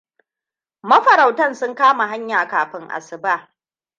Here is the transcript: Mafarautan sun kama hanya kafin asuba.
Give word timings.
Mafarautan 0.81 1.53
sun 1.55 1.75
kama 1.75 2.07
hanya 2.07 2.47
kafin 2.47 2.87
asuba. 2.91 3.53